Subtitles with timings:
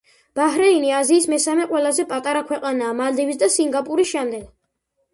[0.37, 4.53] ბაჰრეინი აზიის მესამე ყველაზე პატარა ქვეყანაა მალდივის და სინგაპურის შემდეგ.